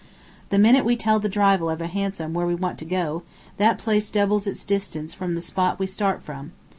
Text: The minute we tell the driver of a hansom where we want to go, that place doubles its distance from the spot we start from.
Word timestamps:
The 0.49 0.57
minute 0.57 0.83
we 0.83 0.95
tell 0.97 1.19
the 1.19 1.29
driver 1.29 1.71
of 1.71 1.79
a 1.79 1.85
hansom 1.85 2.33
where 2.33 2.47
we 2.47 2.55
want 2.55 2.79
to 2.79 2.85
go, 2.85 3.21
that 3.57 3.77
place 3.77 4.09
doubles 4.09 4.47
its 4.47 4.65
distance 4.65 5.13
from 5.13 5.35
the 5.35 5.43
spot 5.43 5.77
we 5.77 5.85
start 5.85 6.23
from. 6.23 6.53